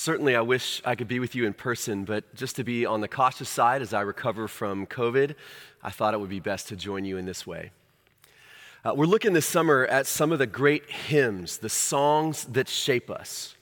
[0.00, 3.00] Certainly, I wish I could be with you in person, but just to be on
[3.00, 5.34] the cautious side as I recover from COVID,
[5.82, 7.72] I thought it would be best to join you in this way.
[8.84, 13.10] Uh, we're looking this summer at some of the great hymns, the songs that shape
[13.10, 13.56] us.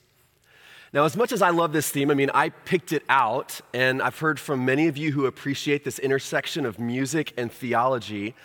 [0.93, 3.99] Now, as much as I love this theme, I mean, I picked it out, and
[3.99, 8.35] I've heard from many of you who appreciate this intersection of music and theology.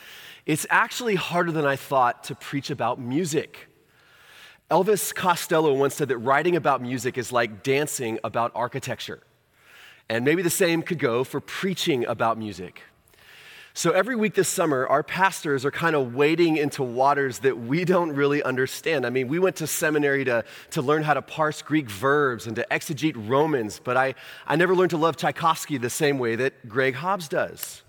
[0.47, 3.69] It's actually harder than I thought to preach about music.
[4.73, 9.21] Elvis Costello once said that writing about music is like dancing about architecture.
[10.09, 12.81] And maybe the same could go for preaching about music.
[13.75, 17.85] So every week this summer, our pastors are kind of wading into waters that we
[17.85, 19.05] don't really understand.
[19.05, 22.57] I mean, we went to seminary to, to learn how to parse Greek verbs and
[22.57, 24.15] to exegete Romans, but I,
[24.47, 27.82] I never learned to love Tchaikovsky the same way that Greg Hobbs does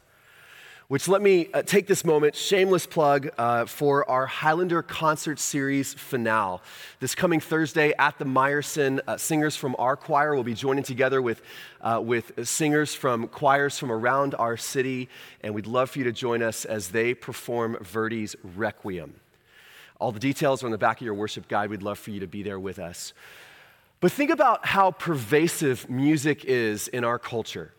[0.87, 5.93] which let me uh, take this moment, shameless plug uh, for our Highlander concert series
[5.93, 6.59] finale.
[6.99, 11.21] This coming Thursday at the Meyerson, uh, singers from our choir will be joining together
[11.21, 11.41] with,
[11.81, 15.09] uh, with singers from choirs from around our city,
[15.41, 19.15] and we'd love for you to join us as they perform Verdi's Requiem.
[19.99, 21.69] All the details are on the back of your worship guide.
[21.69, 23.13] We'd love for you to be there with us.
[24.01, 27.71] But think about how pervasive music is in our culture.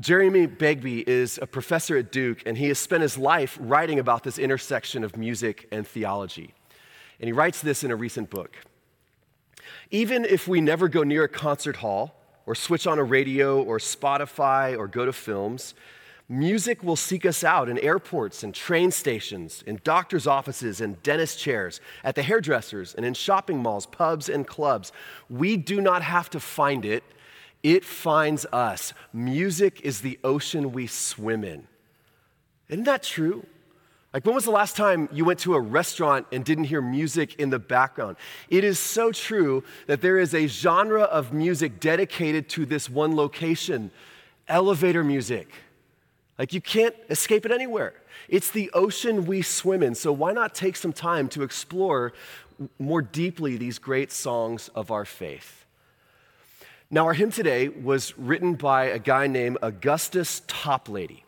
[0.00, 4.24] Jeremy Begbie is a professor at Duke, and he has spent his life writing about
[4.24, 6.54] this intersection of music and theology.
[7.20, 8.56] And he writes this in a recent book.
[9.90, 12.14] Even if we never go near a concert hall,
[12.46, 15.74] or switch on a radio, or Spotify, or go to films,
[16.28, 21.38] music will seek us out in airports and train stations, in doctors' offices and dentist
[21.38, 24.90] chairs, at the hairdressers, and in shopping malls, pubs, and clubs.
[25.30, 27.04] We do not have to find it
[27.62, 28.92] it finds us.
[29.12, 31.66] Music is the ocean we swim in.
[32.68, 33.44] Isn't that true?
[34.16, 37.34] Like, when was the last time you went to a restaurant and didn't hear music
[37.34, 38.16] in the background?
[38.48, 43.14] It is so true that there is a genre of music dedicated to this one
[43.14, 43.90] location
[44.48, 45.52] elevator music.
[46.38, 47.92] Like, you can't escape it anywhere.
[48.28, 49.94] It's the ocean we swim in.
[49.94, 52.14] So, why not take some time to explore
[52.78, 55.65] more deeply these great songs of our faith?
[56.88, 61.24] Now, our hymn today was written by a guy named Augustus Toplady.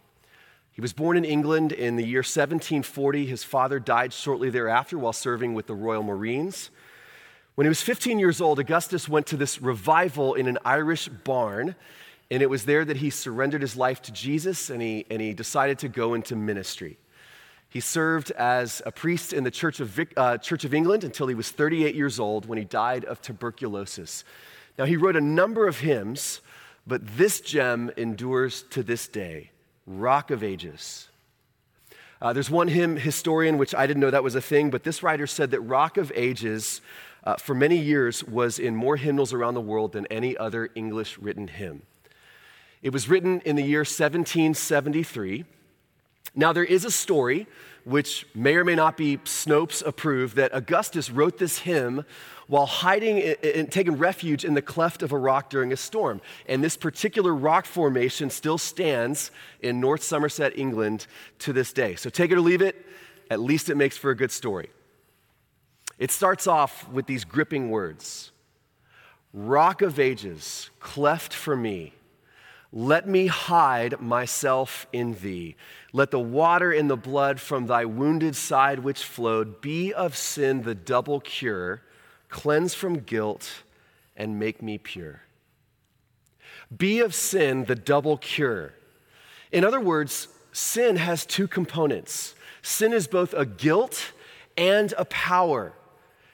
[0.71, 3.27] He was born in England in the year 1740.
[3.27, 6.71] His father died shortly thereafter while serving with the Royal Marines.
[7.57, 11.75] When he was 15 years old, Augustus went to this revival in an Irish barn,
[12.31, 15.35] and it was there that he surrendered his life to Jesus and he, and he
[15.35, 16.99] decided to go into ministry.
[17.69, 21.35] He served as a priest in the Church of, uh, Church of England until he
[21.35, 24.23] was 38 years old when he died of tuberculosis.
[24.79, 26.41] Now, he wrote a number of hymns,
[26.87, 29.51] but this gem endures to this day
[29.87, 31.09] Rock of Ages.
[32.21, 35.03] Uh, there's one hymn historian, which I didn't know that was a thing, but this
[35.03, 36.81] writer said that Rock of Ages,
[37.25, 41.19] uh, for many years, was in more hymnals around the world than any other English
[41.19, 41.83] written hymn.
[42.83, 45.45] It was written in the year 1773.
[46.35, 47.47] Now, there is a story,
[47.85, 52.05] which may or may not be Snopes approved, that Augustus wrote this hymn
[52.49, 56.21] while hiding and taking refuge in the cleft of a rock during a storm.
[56.47, 61.07] And this particular rock formation still stands in North Somerset, England
[61.41, 61.95] to this day.
[61.95, 62.85] So take it or leave it,
[63.31, 64.71] at least it makes for a good story.
[65.99, 68.33] It starts off with these gripping words
[69.35, 71.93] Rock of ages, cleft for me.
[72.73, 75.57] Let me hide myself in thee.
[75.93, 80.63] Let the water and the blood from thy wounded side which flowed be of sin
[80.63, 81.83] the double cure
[82.29, 83.63] cleanse from guilt,
[84.17, 85.23] and make me pure.
[86.77, 88.75] Be of sin the double cure.
[89.53, 94.13] In other words, sin has two components sin is both a guilt
[94.57, 95.73] and a power.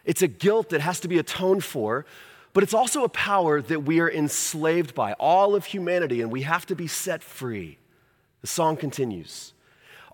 [0.05, 2.05] It's a guilt that has to be atoned for,
[2.53, 6.43] but it's also a power that we are enslaved by, all of humanity, and we
[6.43, 7.79] have to be set free.
[8.41, 9.53] The song continues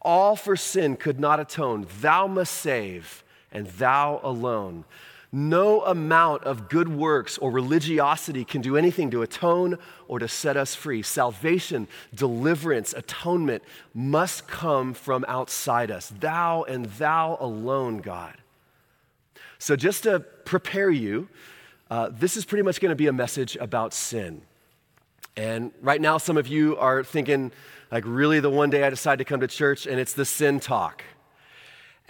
[0.03, 4.85] All for sin could not atone, thou must save, and thou alone.
[5.33, 9.79] No amount of good works or religiosity can do anything to atone
[10.09, 11.03] or to set us free.
[11.03, 13.63] Salvation, deliverance, atonement
[13.95, 16.13] must come from outside us.
[16.19, 18.37] Thou and thou alone, God.
[19.59, 21.29] So, just to prepare you,
[21.91, 24.43] uh, this is pretty much going to be a message about sin.
[25.37, 27.53] And right now, some of you are thinking,
[27.93, 30.59] like, really, the one day I decide to come to church and it's the sin
[30.59, 31.05] talk.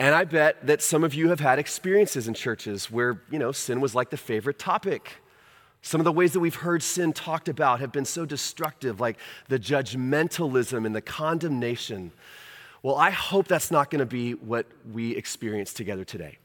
[0.00, 3.52] And I bet that some of you have had experiences in churches where, you know,
[3.52, 5.12] sin was like the favorite topic.
[5.82, 9.18] Some of the ways that we've heard sin talked about have been so destructive, like
[9.48, 12.12] the judgmentalism and the condemnation.
[12.82, 16.38] Well, I hope that's not going to be what we experience together today.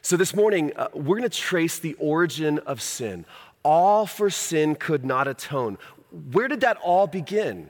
[0.00, 3.26] So, this morning, uh, we're going to trace the origin of sin
[3.64, 5.76] all for sin could not atone.
[6.32, 7.68] Where did that all begin?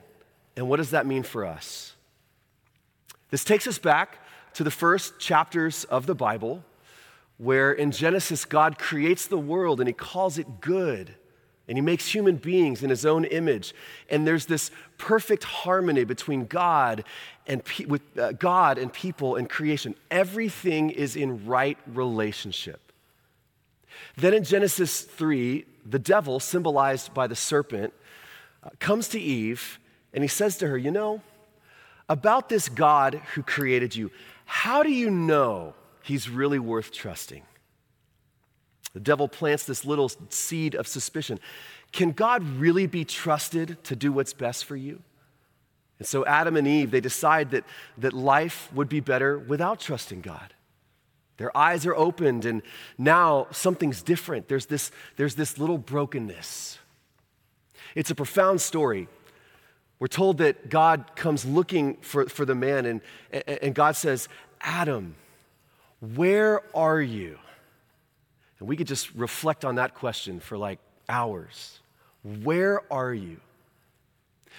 [0.55, 1.95] And what does that mean for us?
[3.31, 4.19] This takes us back
[4.57, 6.63] to the first chapters of the Bible,
[7.37, 11.13] where in Genesis, God creates the world and he calls it good.
[11.67, 13.75] And he makes human beings in his own image.
[14.09, 17.03] And there's this perfect harmony between God
[17.45, 19.93] and pe- with uh, God and people and creation.
[20.09, 22.91] Everything is in right relationship.
[24.15, 27.93] Then in Genesis 3, the devil, symbolized by the serpent,
[28.63, 29.77] uh, comes to Eve
[30.13, 31.21] and he says to her, You know,
[32.09, 34.09] about this God who created you,
[34.47, 37.43] how do you know he's really worth trusting?
[38.93, 41.39] The devil plants this little seed of suspicion.
[41.91, 45.03] Can God really be trusted to do what's best for you?
[45.99, 47.65] And so Adam and Eve, they decide that,
[47.97, 50.53] that life would be better without trusting God.
[51.35, 52.61] Their eyes are opened, and
[52.97, 54.47] now something's different.
[54.47, 56.79] There's this, there's this little brokenness.
[57.95, 59.07] It's a profound story.
[59.99, 63.01] We're told that God comes looking for, for the man, and,
[63.31, 64.29] and God says,
[64.61, 65.15] Adam,
[66.15, 67.39] where are you?
[68.59, 70.79] And we could just reflect on that question for like
[71.09, 71.79] hours.
[72.43, 73.37] Where are you?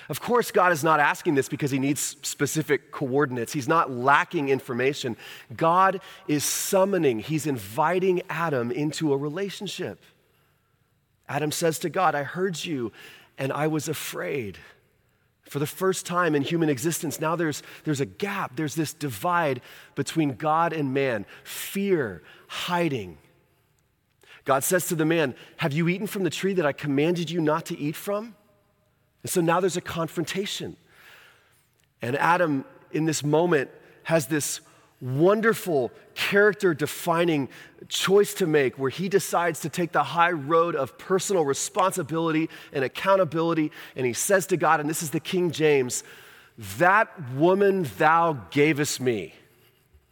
[0.09, 3.53] Of course, God is not asking this because he needs specific coordinates.
[3.53, 5.17] He's not lacking information.
[5.57, 10.01] God is summoning, he's inviting Adam into a relationship.
[11.29, 12.93] Adam says to God, I heard you
[13.37, 14.59] and I was afraid.
[15.49, 19.63] For the first time in human existence, now there's, there's a gap, there's this divide
[19.95, 23.19] between God and man fear, hiding.
[24.45, 27.41] God says to the man, Have you eaten from the tree that I commanded you
[27.41, 28.35] not to eat from?
[29.23, 30.77] And so now there's a confrontation.
[32.03, 33.71] And Adam, in this moment,
[34.05, 34.61] has this
[35.01, 37.49] wonderful character defining
[37.89, 42.85] choice to make where he decides to take the high road of personal responsibility and
[42.85, 43.71] accountability.
[43.95, 46.03] And he says to God, and this is the King James,
[46.79, 49.35] that woman thou gavest me.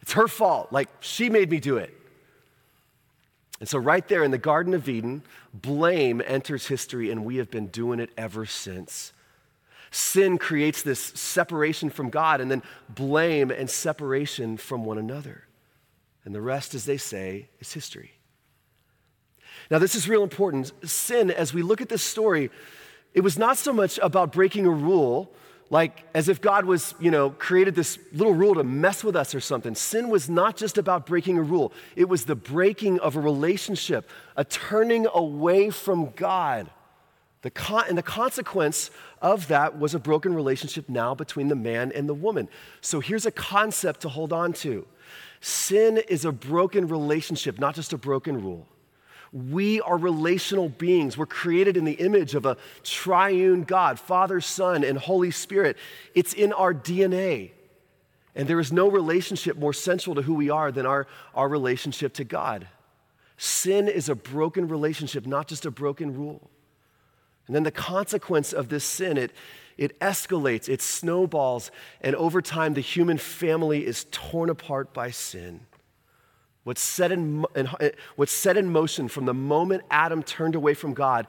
[0.01, 0.71] It's her fault.
[0.71, 1.93] Like she made me do it.
[3.59, 5.23] And so, right there in the Garden of Eden,
[5.53, 9.13] blame enters history, and we have been doing it ever since.
[9.97, 15.47] Sin creates this separation from God, and then blame and separation from one another.
[16.23, 18.11] And the rest, as they say, is history.
[19.71, 20.71] Now, this is real important.
[20.87, 22.51] Sin, as we look at this story,
[23.15, 25.33] it was not so much about breaking a rule
[25.71, 29.33] like as if God was, you know, created this little rule to mess with us
[29.33, 29.73] or something.
[29.73, 34.07] Sin was not just about breaking a rule, it was the breaking of a relationship,
[34.35, 36.69] a turning away from God.
[37.41, 38.89] The con- and the consequence
[39.21, 42.49] of that was a broken relationship now between the man and the woman.
[42.81, 44.85] So here's a concept to hold on to
[45.39, 48.67] sin is a broken relationship, not just a broken rule.
[49.31, 51.17] We are relational beings.
[51.17, 55.77] We're created in the image of a triune God, Father, Son, and Holy Spirit.
[56.15, 57.51] It's in our DNA.
[58.35, 62.13] And there is no relationship more central to who we are than our, our relationship
[62.15, 62.67] to God.
[63.37, 66.49] Sin is a broken relationship, not just a broken rule.
[67.47, 69.31] And then the consequence of this sin, it,
[69.77, 71.71] it escalates, it snowballs,
[72.01, 75.61] and over time, the human family is torn apart by sin.
[76.63, 80.93] What's set, in, uh, what's set in motion from the moment Adam turned away from
[80.93, 81.25] God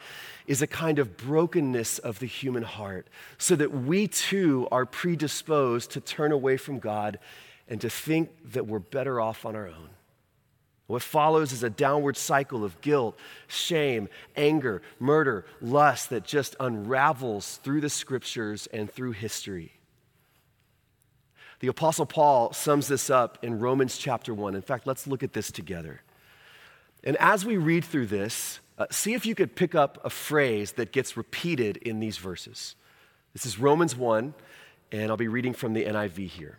[0.49, 3.07] is a kind of brokenness of the human heart,
[3.39, 7.21] so that we too are predisposed to turn away from God
[7.69, 9.91] and to think that we're better off on our own.
[10.89, 17.61] What follows is a downward cycle of guilt, shame, anger, murder, lust that just unravels
[17.63, 19.73] through the scriptures and through history.
[21.61, 24.55] The Apostle Paul sums this up in Romans chapter 1.
[24.55, 26.01] In fact, let's look at this together.
[27.05, 30.73] And as we read through this, uh, see if you could pick up a phrase
[30.73, 32.77] that gets repeated in these verses.
[33.35, 34.33] This is Romans 1,
[34.91, 36.59] and I'll be reading from the NIV here.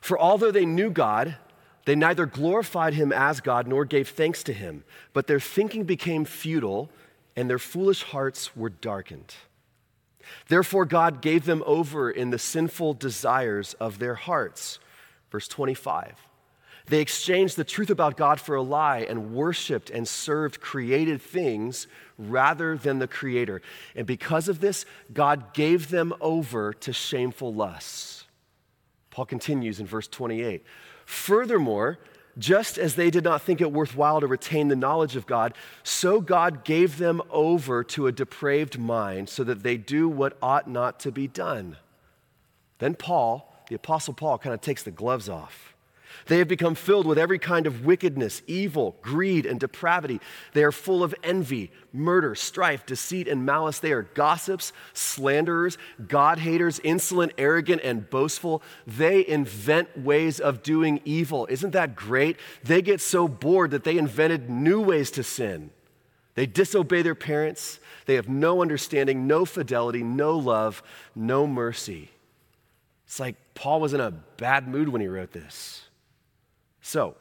[0.00, 1.36] For although they knew God,
[1.88, 6.26] they neither glorified him as God nor gave thanks to him, but their thinking became
[6.26, 6.90] futile
[7.34, 9.34] and their foolish hearts were darkened.
[10.48, 14.80] Therefore, God gave them over in the sinful desires of their hearts.
[15.30, 16.14] Verse 25.
[16.88, 21.86] They exchanged the truth about God for a lie and worshiped and served created things
[22.18, 23.62] rather than the Creator.
[23.96, 28.26] And because of this, God gave them over to shameful lusts.
[29.08, 30.62] Paul continues in verse 28.
[31.08, 31.98] Furthermore,
[32.36, 36.20] just as they did not think it worthwhile to retain the knowledge of God, so
[36.20, 41.00] God gave them over to a depraved mind so that they do what ought not
[41.00, 41.78] to be done.
[42.78, 45.74] Then Paul, the Apostle Paul, kind of takes the gloves off.
[46.28, 50.20] They have become filled with every kind of wickedness, evil, greed, and depravity.
[50.52, 53.78] They are full of envy, murder, strife, deceit, and malice.
[53.78, 58.62] They are gossips, slanderers, God haters, insolent, arrogant, and boastful.
[58.86, 61.46] They invent ways of doing evil.
[61.50, 62.36] Isn't that great?
[62.62, 65.70] They get so bored that they invented new ways to sin.
[66.34, 67.80] They disobey their parents.
[68.04, 70.82] They have no understanding, no fidelity, no love,
[71.14, 72.10] no mercy.
[73.06, 75.87] It's like Paul was in a bad mood when he wrote this.
[76.88, 77.16] So,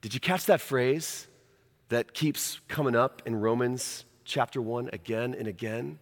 [0.00, 1.26] did you catch that phrase
[1.88, 5.98] that keeps coming up in Romans chapter 1 again and again?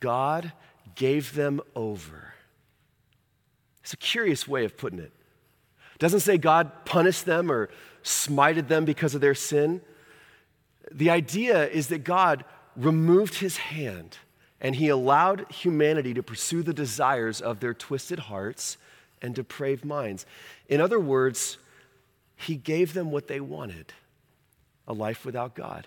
[0.00, 0.54] God
[0.94, 2.32] gave them over.
[3.82, 5.12] It's a curious way of putting it.
[5.98, 7.68] doesn't say God punished them or
[8.02, 9.82] smited them because of their sin.
[10.90, 14.16] The idea is that God removed his hand
[14.62, 18.78] and he allowed humanity to pursue the desires of their twisted hearts
[19.24, 20.26] and depraved minds.
[20.68, 21.56] In other words,
[22.36, 23.92] he gave them what they wanted
[24.86, 25.86] a life without God.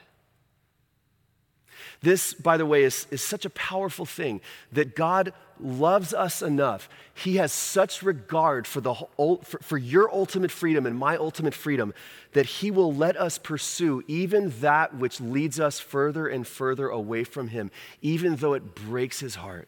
[2.01, 4.41] This, by the way, is, is such a powerful thing
[4.71, 6.89] that God loves us enough.
[7.13, 11.93] He has such regard for, the, for, for your ultimate freedom and my ultimate freedom
[12.33, 17.23] that He will let us pursue even that which leads us further and further away
[17.23, 17.69] from Him,
[18.01, 19.67] even though it breaks His heart.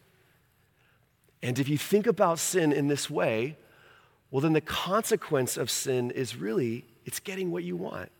[1.41, 3.57] And if you think about sin in this way,
[4.31, 8.11] well, then the consequence of sin is really it's getting what you want.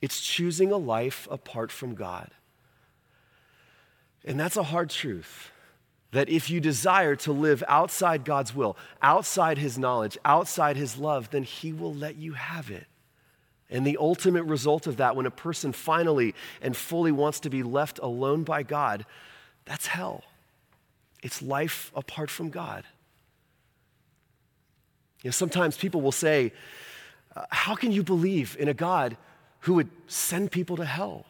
[0.00, 2.30] It's choosing a life apart from God.
[4.24, 5.50] And that's a hard truth.
[6.12, 11.30] That if you desire to live outside God's will, outside His knowledge, outside His love,
[11.30, 12.86] then He will let you have it.
[13.70, 17.62] And the ultimate result of that, when a person finally and fully wants to be
[17.62, 19.04] left alone by God,
[19.66, 20.24] that's hell.
[21.22, 22.84] It's life apart from God.
[25.22, 26.52] You know, sometimes people will say,
[27.34, 29.16] uh, How can you believe in a God
[29.60, 31.26] who would send people to hell?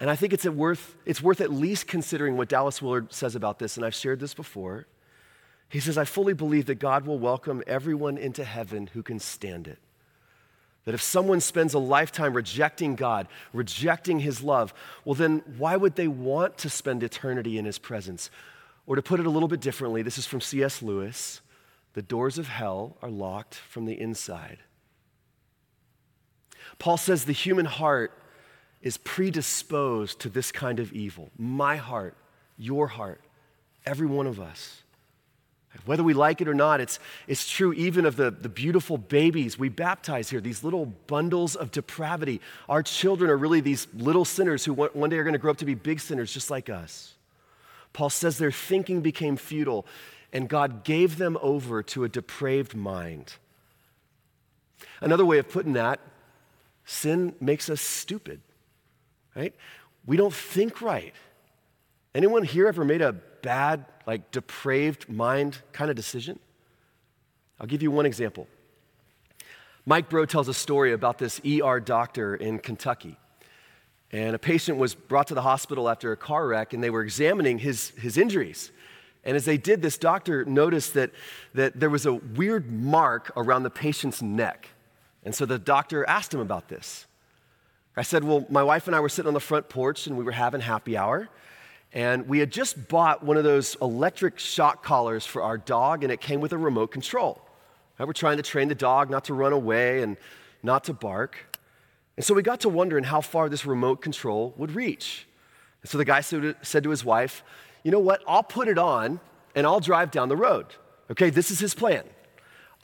[0.00, 3.60] And I think it's worth, it's worth at least considering what Dallas Willard says about
[3.60, 4.86] this, and I've shared this before.
[5.68, 9.68] He says, I fully believe that God will welcome everyone into heaven who can stand
[9.68, 9.78] it.
[10.84, 14.74] That if someone spends a lifetime rejecting God, rejecting His love,
[15.04, 18.28] well, then why would they want to spend eternity in His presence?
[18.92, 20.82] Or to put it a little bit differently, this is from C.S.
[20.82, 21.40] Lewis
[21.94, 24.58] the doors of hell are locked from the inside.
[26.78, 28.12] Paul says the human heart
[28.82, 31.30] is predisposed to this kind of evil.
[31.38, 32.18] My heart,
[32.58, 33.22] your heart,
[33.86, 34.82] every one of us.
[35.86, 39.58] Whether we like it or not, it's, it's true even of the, the beautiful babies
[39.58, 42.42] we baptize here, these little bundles of depravity.
[42.68, 45.56] Our children are really these little sinners who one day are going to grow up
[45.58, 47.14] to be big sinners just like us.
[47.92, 49.86] Paul says their thinking became futile,
[50.32, 53.34] and God gave them over to a depraved mind.
[55.00, 56.00] Another way of putting that
[56.84, 58.40] sin makes us stupid,
[59.36, 59.54] right?
[60.06, 61.14] We don't think right.
[62.14, 66.38] Anyone here ever made a bad, like depraved mind kind of decision?
[67.60, 68.48] I'll give you one example.
[69.86, 73.16] Mike Breaux tells a story about this ER doctor in Kentucky.
[74.12, 77.02] And a patient was brought to the hospital after a car wreck, and they were
[77.02, 78.70] examining his, his injuries.
[79.24, 81.10] And as they did, this doctor noticed that,
[81.54, 84.68] that there was a weird mark around the patient's neck.
[85.24, 87.06] And so the doctor asked him about this.
[87.96, 90.24] I said, Well, my wife and I were sitting on the front porch and we
[90.24, 91.28] were having happy hour.
[91.92, 96.12] And we had just bought one of those electric shock collars for our dog, and
[96.12, 97.42] it came with a remote control.
[97.98, 100.16] We're trying to train the dog not to run away and
[100.62, 101.51] not to bark.
[102.16, 105.26] And so we got to wondering how far this remote control would reach.
[105.82, 107.42] And so the guy said to his wife,
[107.82, 108.22] You know what?
[108.26, 109.20] I'll put it on
[109.54, 110.66] and I'll drive down the road.
[111.10, 112.04] Okay, this is his plan.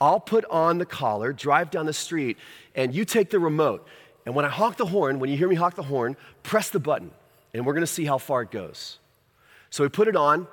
[0.01, 2.37] I'll put on the collar, drive down the street,
[2.75, 3.85] and you take the remote.
[4.25, 6.79] And when I honk the horn, when you hear me honk the horn, press the
[6.79, 7.11] button,
[7.53, 8.99] and we're gonna see how far it goes.
[9.69, 10.47] So he put it on,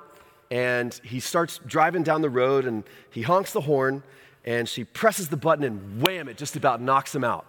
[0.51, 4.03] and he starts driving down the road, and he honks the horn,
[4.43, 7.45] and she presses the button, and wham, it just about knocks him out.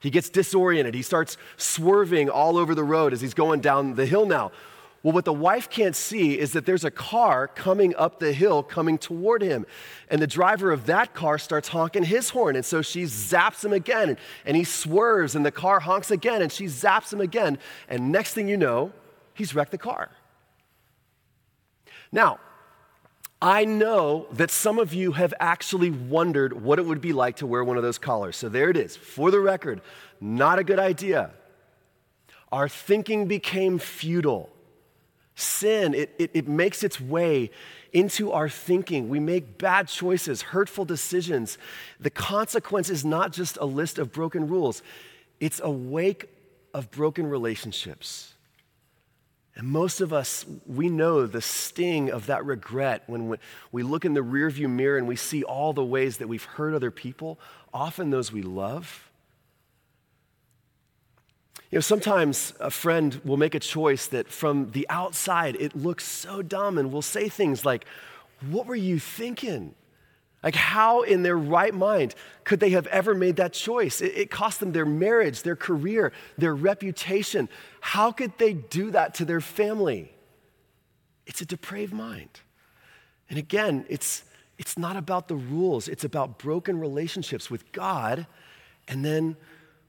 [0.00, 0.94] He gets disoriented.
[0.94, 4.52] He starts swerving all over the road as he's going down the hill now.
[5.02, 8.64] Well, what the wife can't see is that there's a car coming up the hill
[8.64, 9.64] coming toward him.
[10.10, 12.56] And the driver of that car starts honking his horn.
[12.56, 14.16] And so she zaps him again.
[14.44, 17.58] And, he swerves, and the car honks again, and she zaps him again.
[17.88, 18.92] And next thing you know,
[19.32, 20.10] he's wrecked the car.
[22.10, 22.40] Now,
[23.46, 27.46] I know that some of you have actually wondered what it would be like to
[27.46, 28.36] wear one of those collars.
[28.36, 28.96] So there it is.
[28.96, 29.82] For the record,
[30.20, 31.30] not a good idea.
[32.50, 34.50] Our thinking became futile
[35.38, 37.50] Sin, it, it, it, makes its way
[37.92, 39.10] into our thinking.
[39.10, 41.58] We make bad choices, hurtful decisions.
[42.00, 44.82] The consequence is not just a list of broken rules,
[45.38, 46.30] it's a wake
[46.72, 48.32] of broken relationships.
[49.56, 53.38] And most of us, we know the sting of that regret when
[53.72, 56.74] we look in the rearview mirror and we see all the ways that we've hurt
[56.74, 57.38] other people,
[57.72, 59.10] often those we love.
[61.70, 66.04] You know, sometimes a friend will make a choice that from the outside it looks
[66.04, 67.86] so dumb and will say things like,
[68.50, 69.74] What were you thinking?
[70.46, 74.00] Like, how in their right mind could they have ever made that choice?
[74.00, 77.48] It, it, cost them their marriage, their career, their reputation.
[77.80, 80.12] How could they do that to their family?
[81.26, 82.30] It's a depraved mind.
[83.28, 84.22] And again, it's,
[84.56, 88.28] it's not about the rules, it's about broken relationships with God
[88.86, 89.36] and then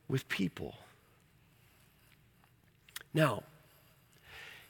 [0.07, 0.73] with people.
[3.13, 3.43] Now,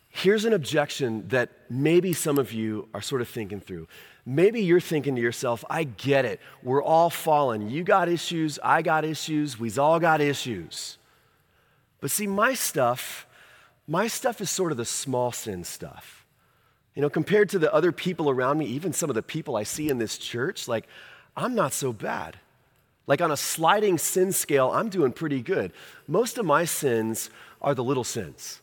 [0.09, 3.87] here's an objection that maybe some of you are sort of thinking through.
[4.29, 6.41] Maybe you're thinking to yourself, I get it.
[6.61, 7.69] We're all fallen.
[7.69, 10.97] You got issues, I got issues, we've all got issues.
[12.01, 13.25] But see, my stuff,
[13.87, 16.25] my stuff is sort of the small sin stuff.
[16.93, 19.63] You know, compared to the other people around me, even some of the people I
[19.63, 20.87] see in this church, like,
[21.37, 22.37] I'm not so bad.
[23.05, 25.71] Like, on a sliding sin scale, I'm doing pretty good.
[26.05, 27.29] Most of my sins
[27.61, 28.59] are the little sins,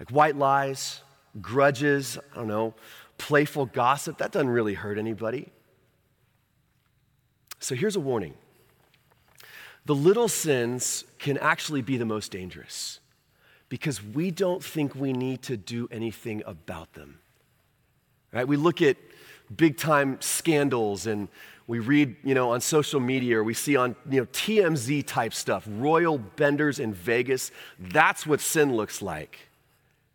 [0.00, 1.02] like white lies,
[1.40, 2.74] grudges, I don't know,
[3.18, 5.50] playful gossip, that doesn't really hurt anybody.
[7.60, 8.34] So here's a warning
[9.86, 13.00] the little sins can actually be the most dangerous
[13.68, 17.18] because we don't think we need to do anything about them.
[18.32, 18.46] Right?
[18.46, 18.96] We look at
[19.54, 21.28] big time scandals and
[21.66, 25.32] we read, you know, on social media or we see on, you know, TMZ type
[25.32, 27.50] stuff, royal benders in Vegas.
[27.78, 29.38] That's what sin looks like.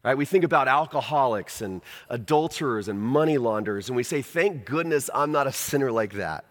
[0.03, 0.18] Right?
[0.18, 5.32] We think about alcoholics and adulterers and money launderers, and we say, thank goodness I'm
[5.32, 6.46] not a sinner like that.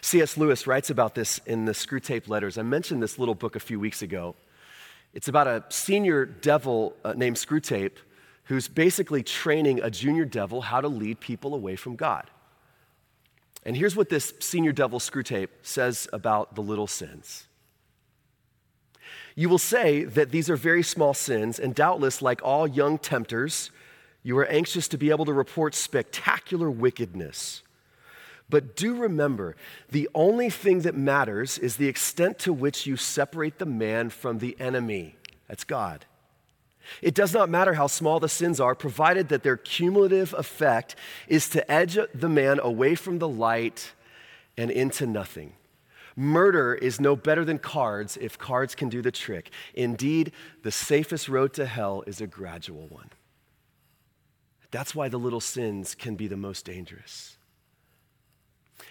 [0.00, 0.36] C.S.
[0.36, 2.58] Lewis writes about this in the Screwtape Letters.
[2.58, 4.34] I mentioned this little book a few weeks ago.
[5.12, 7.96] It's about a senior devil uh, named Screwtape
[8.44, 12.30] who's basically training a junior devil how to lead people away from God.
[13.64, 17.46] And here's what this senior devil Screwtape says about the little sins.
[19.34, 23.70] You will say that these are very small sins, and doubtless, like all young tempters,
[24.22, 27.62] you are anxious to be able to report spectacular wickedness.
[28.48, 29.56] But do remember,
[29.90, 34.38] the only thing that matters is the extent to which you separate the man from
[34.38, 35.16] the enemy.
[35.48, 36.04] That's God.
[37.02, 40.94] It does not matter how small the sins are, provided that their cumulative effect
[41.28, 43.92] is to edge the man away from the light
[44.56, 45.54] and into nothing.
[46.16, 49.50] Murder is no better than cards if cards can do the trick.
[49.74, 53.10] Indeed, the safest road to hell is a gradual one.
[54.70, 57.36] That's why the little sins can be the most dangerous.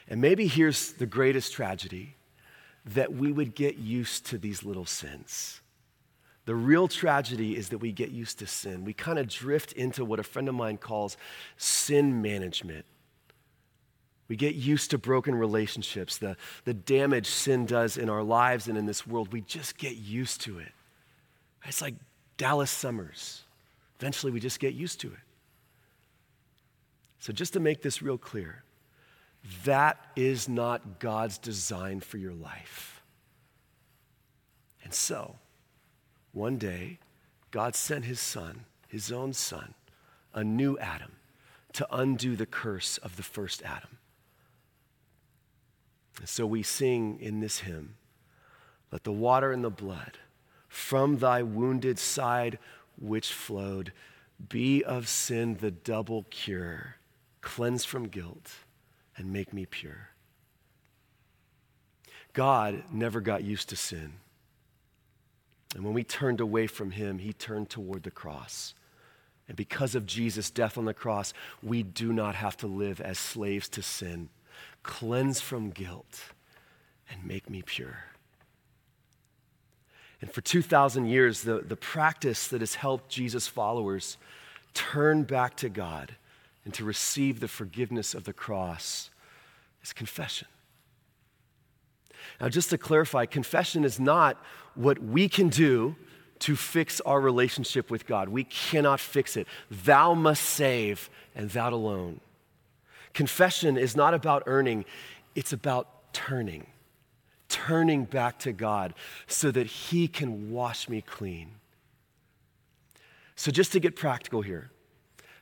[0.07, 2.15] And maybe here's the greatest tragedy
[2.85, 5.61] that we would get used to these little sins.
[6.45, 8.83] The real tragedy is that we get used to sin.
[8.83, 11.15] We kind of drift into what a friend of mine calls
[11.55, 12.85] sin management.
[14.27, 18.77] We get used to broken relationships, the, the damage sin does in our lives and
[18.77, 19.33] in this world.
[19.33, 20.71] We just get used to it.
[21.65, 21.95] It's like
[22.37, 23.43] Dallas summers.
[23.99, 25.19] Eventually, we just get used to it.
[27.19, 28.63] So, just to make this real clear,
[29.65, 33.01] that is not God's design for your life.
[34.83, 35.35] And so,
[36.33, 36.99] one day,
[37.51, 39.73] God sent his son, his own son,
[40.33, 41.13] a new Adam,
[41.73, 43.97] to undo the curse of the first Adam.
[46.19, 47.95] And so we sing in this hymn
[48.91, 50.17] Let the water and the blood
[50.67, 52.57] from thy wounded side
[52.99, 53.91] which flowed
[54.49, 56.95] be of sin the double cure,
[57.41, 58.51] cleanse from guilt,
[59.15, 60.09] and make me pure.
[62.33, 64.13] God never got used to sin.
[65.75, 68.73] And when we turned away from him, he turned toward the cross.
[69.47, 73.17] And because of Jesus' death on the cross, we do not have to live as
[73.17, 74.29] slaves to sin
[74.83, 76.19] cleanse from guilt,
[77.09, 78.05] and make me pure.
[80.21, 84.17] And for 2,000 years, the, the practice that has helped Jesus' followers
[84.73, 86.15] turn back to God
[86.63, 89.09] and to receive the forgiveness of the cross
[89.83, 90.47] is confession.
[92.39, 94.41] Now, just to clarify, confession is not
[94.75, 95.95] what we can do
[96.39, 98.29] to fix our relationship with God.
[98.29, 99.47] We cannot fix it.
[99.69, 102.19] Thou must save, and thou alone.
[103.13, 104.85] Confession is not about earning,
[105.35, 106.67] it's about turning,
[107.47, 108.93] turning back to God
[109.27, 111.51] so that He can wash me clean.
[113.35, 114.71] So, just to get practical here,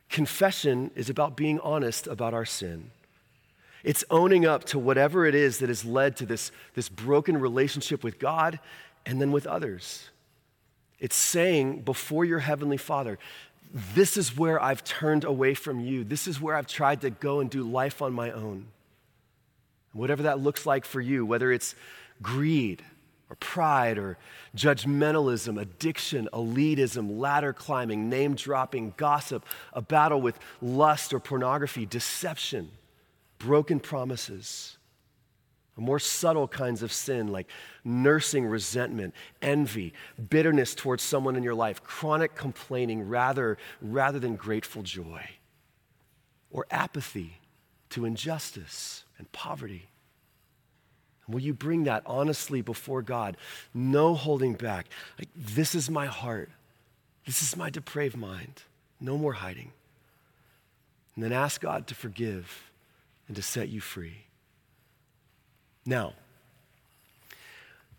[0.09, 2.91] confession is about being honest about our sin.
[3.83, 8.03] It's owning up to whatever it is that has led to this, this broken relationship
[8.03, 8.59] with God
[9.05, 10.09] and then with others.
[10.99, 13.17] It's saying before your Heavenly Father,
[13.73, 16.03] this is where I've turned away from you.
[16.03, 18.67] This is where I've tried to go and do life on my own.
[19.93, 21.75] Whatever that looks like for you, whether it's
[22.21, 22.83] greed
[23.29, 24.17] or pride or
[24.55, 32.69] judgmentalism, addiction, elitism, ladder climbing, name dropping, gossip, a battle with lust or pornography, deception,
[33.37, 34.77] broken promises,
[35.81, 37.47] more subtle kinds of sin like
[37.83, 39.93] nursing resentment, envy,
[40.29, 45.23] bitterness towards someone in your life, chronic complaining rather, rather than grateful joy,
[46.51, 47.39] or apathy
[47.89, 49.87] to injustice and poverty.
[51.27, 53.37] Will you bring that honestly before God?
[53.73, 54.87] No holding back.
[55.17, 56.49] Like, this is my heart.
[57.25, 58.63] This is my depraved mind.
[58.99, 59.71] No more hiding.
[61.15, 62.71] And then ask God to forgive
[63.27, 64.25] and to set you free.
[65.85, 66.13] Now,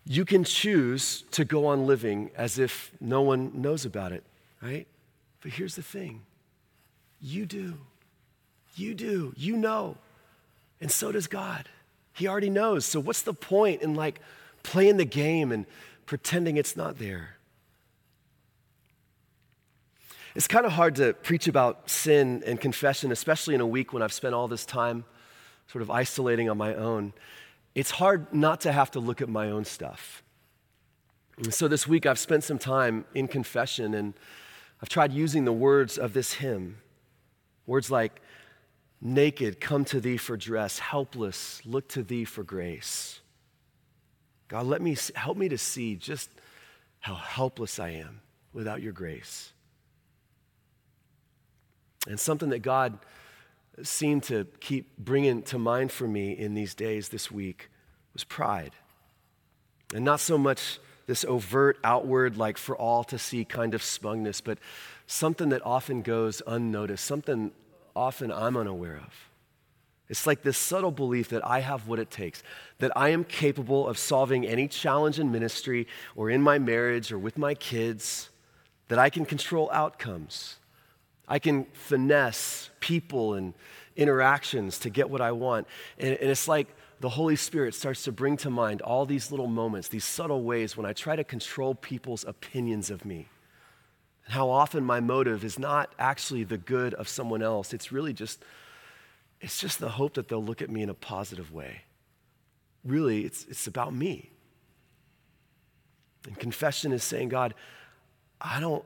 [0.05, 4.23] you can choose to go on living as if no one knows about it,
[4.61, 4.87] right?
[5.41, 6.21] But here's the thing
[7.21, 7.75] you do.
[8.75, 9.33] You do.
[9.37, 9.97] You know.
[10.81, 11.69] And so does God.
[12.13, 12.85] He already knows.
[12.85, 14.19] So, what's the point in like
[14.61, 15.65] playing the game and
[16.05, 17.37] pretending it's not there?
[20.35, 24.01] It's kind of hard to preach about sin and confession, especially in a week when
[24.01, 25.05] I've spent all this time
[25.67, 27.13] sort of isolating on my own
[27.75, 30.23] it's hard not to have to look at my own stuff.
[31.37, 34.13] And so this week I've spent some time in confession and
[34.81, 36.77] I've tried using the words of this hymn.
[37.65, 38.21] Words like,
[39.01, 43.19] naked, come to thee for dress, helpless, look to thee for grace.
[44.47, 46.29] God, let me help me to see just
[46.99, 48.21] how helpless I am
[48.53, 49.51] without your grace.
[52.07, 52.99] And something that God
[53.81, 57.69] seemed to keep bringing to mind for me in these days this week
[58.13, 58.71] was pride.
[59.93, 64.41] And not so much this overt, outward, like for all to see kind of smugness,
[64.41, 64.57] but
[65.07, 67.51] something that often goes unnoticed, something
[67.95, 69.13] often I'm unaware of.
[70.09, 72.43] It's like this subtle belief that I have what it takes,
[72.79, 77.17] that I am capable of solving any challenge in ministry or in my marriage or
[77.17, 78.29] with my kids,
[78.89, 80.57] that I can control outcomes,
[81.27, 83.53] I can finesse people and
[83.95, 85.67] interactions to get what I want.
[85.97, 86.67] And, and, it's like
[86.99, 90.75] the Holy Spirit starts to bring to mind all these little moments, these subtle ways
[90.75, 93.27] when I try to control people's opinions of me.
[94.25, 97.73] And how often my motive is not actually the good of someone else.
[97.73, 98.43] It's really just,
[99.41, 101.81] it's just the hope that they'll look at me in a positive way.
[102.83, 104.29] Really, it's, it's about me.
[106.25, 107.53] And confession is saying, God,
[108.39, 108.83] I don't,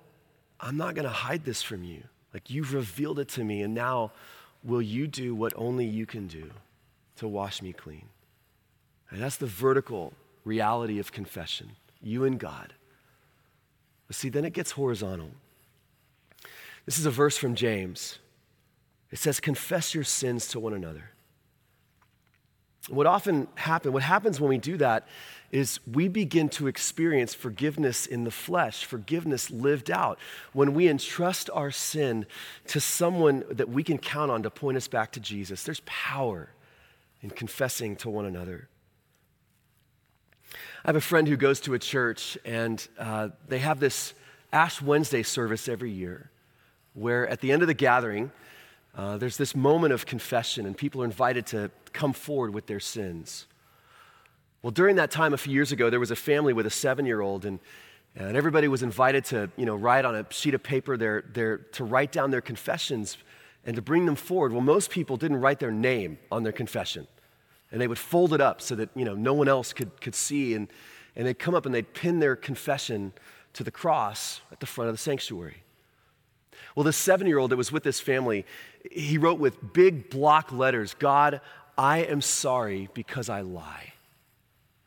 [0.60, 2.04] I'm not going to hide this from you.
[2.34, 4.12] Like you've revealed it to me, and now
[4.64, 6.52] will you do what only you can do
[7.18, 8.08] to wash me clean?
[9.10, 10.14] And that's the vertical
[10.44, 12.74] reality of confession, you and God.
[14.08, 15.32] But see, then it gets horizontal.
[16.86, 18.20] This is a verse from James.
[19.12, 21.12] It says, Confess your sins to one another.
[22.90, 25.08] What often happens, what happens when we do that
[25.52, 30.20] is we begin to experience forgiveness in the flesh, forgiveness lived out.
[30.54, 32.26] When we entrust our sin
[32.68, 36.50] to someone that we can count on to point us back to Jesus, there's power
[37.22, 38.68] in confessing to one another.
[40.84, 44.14] I have a friend who goes to a church, and uh, they have this
[44.54, 46.30] Ash Wednesday service every year,
[46.94, 48.32] where at the end of the gathering,
[48.98, 52.80] uh, there's this moment of confession, and people are invited to come forward with their
[52.80, 53.46] sins.
[54.64, 57.06] Well, during that time a few years ago, there was a family with a seven
[57.06, 57.60] year old, and,
[58.16, 61.60] and everybody was invited to you know, write on a sheet of paper their, their,
[61.60, 63.20] to write down their confessions
[63.66, 64.52] and to bring them forward.
[64.52, 67.08] Well, most people didn't write their name on their confession,
[67.72, 70.16] and they would fold it up so that you know, no one else could, could
[70.16, 70.68] see, and,
[71.16, 73.14] and they'd come up and they'd pin their confession
[73.54, 75.64] to the cross at the front of the sanctuary.
[76.76, 78.46] Well, this seven year old that was with this family,
[78.92, 81.42] he wrote with big block letters God,
[81.78, 83.94] I am sorry because I lie.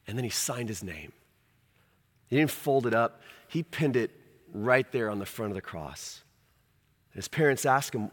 [0.07, 1.13] And then he signed his name.
[2.29, 4.11] He didn't fold it up, he pinned it
[4.53, 6.23] right there on the front of the cross.
[7.13, 8.11] His parents asked him,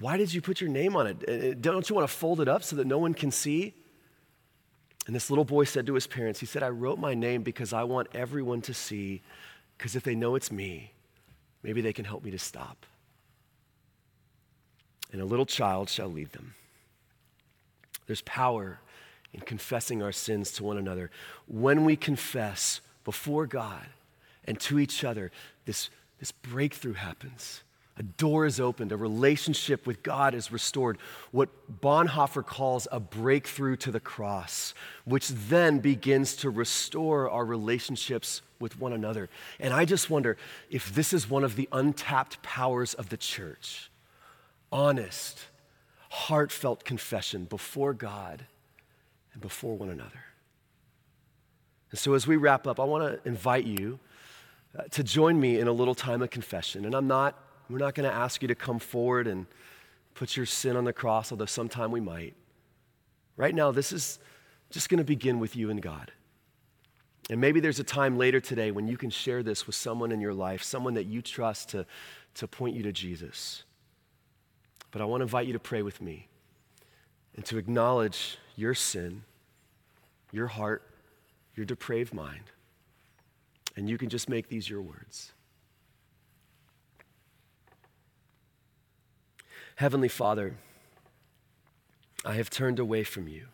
[0.00, 1.24] Why did you put your name on it?
[1.28, 3.74] Uh, uh, don't you want to fold it up so that no one can see?
[5.06, 7.72] And this little boy said to his parents, He said, I wrote my name because
[7.72, 9.22] I want everyone to see,
[9.76, 10.92] because if they know it's me,
[11.62, 12.86] maybe they can help me to stop.
[15.12, 16.54] And a little child shall lead them.
[18.06, 18.80] There's power
[19.32, 21.10] in confessing our sins to one another.
[21.46, 23.86] When we confess before God
[24.44, 25.30] and to each other
[25.64, 27.62] this this breakthrough happens.
[27.98, 30.98] A door is opened, a relationship with God is restored.
[31.30, 31.48] What
[31.80, 38.78] Bonhoeffer calls a breakthrough to the cross, which then begins to restore our relationships with
[38.78, 39.30] one another.
[39.58, 40.36] And I just wonder
[40.70, 43.90] if this is one of the untapped powers of the church
[44.72, 45.46] honest,
[46.10, 48.46] heartfelt confession before God
[49.32, 50.24] and before one another.
[51.90, 53.98] And so, as we wrap up, I want to invite you
[54.76, 56.84] uh, to join me in a little time of confession.
[56.84, 59.46] And I'm not we're not going to ask you to come forward and
[60.14, 62.34] put your sin on the cross, although sometime we might.
[63.36, 64.18] Right now, this is
[64.70, 66.12] just going to begin with you and God.
[67.28, 70.20] And maybe there's a time later today when you can share this with someone in
[70.20, 71.86] your life, someone that you trust to,
[72.34, 73.64] to point you to Jesus.
[74.90, 76.28] But I want to invite you to pray with me
[77.34, 79.24] and to acknowledge your sin,
[80.32, 80.82] your heart,
[81.54, 82.44] your depraved mind.
[83.76, 85.32] And you can just make these your words.
[89.76, 90.54] Heavenly Father,
[92.24, 93.48] I have turned away from you,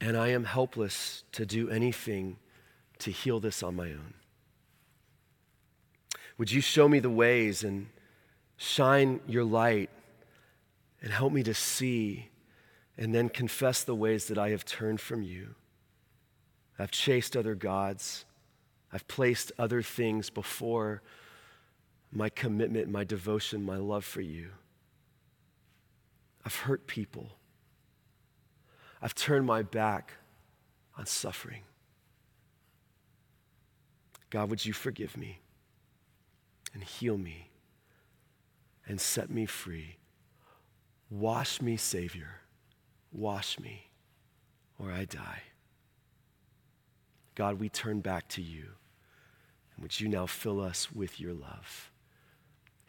[0.00, 2.38] and I am helpless to do anything
[2.98, 4.14] to heal this on my own.
[6.38, 7.86] Would you show me the ways and
[8.56, 9.90] shine your light
[11.02, 12.28] and help me to see
[12.98, 15.54] and then confess the ways that I have turned from you?
[16.78, 18.24] I've chased other gods,
[18.92, 21.02] I've placed other things before
[22.12, 24.50] my commitment, my devotion, my love for you.
[26.44, 27.30] I've hurt people.
[29.02, 30.12] I've turned my back
[30.96, 31.62] on suffering.
[34.30, 35.40] God, would you forgive me
[36.72, 37.50] and heal me
[38.86, 39.96] and set me free?
[41.10, 42.40] Wash me, Savior.
[43.12, 43.90] Wash me,
[44.78, 45.42] or I die.
[47.34, 48.64] God, we turn back to you.
[49.74, 51.90] And would you now fill us with your love?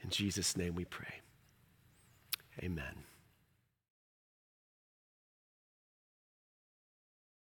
[0.04, 1.22] In Jesus' name we pray.
[2.64, 3.04] Amen.